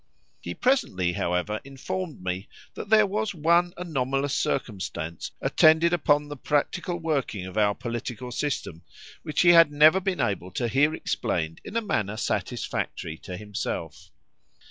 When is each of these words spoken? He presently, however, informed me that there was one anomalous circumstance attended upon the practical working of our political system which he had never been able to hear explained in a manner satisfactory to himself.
He 0.39 0.55
presently, 0.55 1.13
however, 1.13 1.61
informed 1.63 2.23
me 2.23 2.49
that 2.73 2.89
there 2.89 3.05
was 3.05 3.35
one 3.35 3.71
anomalous 3.77 4.33
circumstance 4.33 5.29
attended 5.43 5.93
upon 5.93 6.27
the 6.27 6.35
practical 6.35 6.97
working 6.97 7.45
of 7.45 7.55
our 7.55 7.75
political 7.75 8.31
system 8.31 8.81
which 9.21 9.41
he 9.41 9.49
had 9.49 9.71
never 9.71 9.99
been 9.99 10.19
able 10.19 10.49
to 10.53 10.67
hear 10.67 10.95
explained 10.95 11.61
in 11.63 11.77
a 11.77 11.81
manner 11.81 12.17
satisfactory 12.17 13.15
to 13.19 13.37
himself. 13.37 14.09